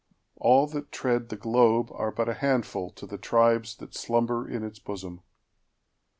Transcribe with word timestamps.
All 0.37 0.65
that 0.65 0.89
treadThe 0.89 1.37
globe 1.37 1.91
are 1.93 2.09
but 2.09 2.27
a 2.27 2.33
handful 2.33 2.89
to 2.93 3.05
the 3.05 3.19
tribesThat 3.19 3.93
slumber 3.93 4.49
in 4.49 4.63
its 4.63 4.79
bosom. 4.79 5.21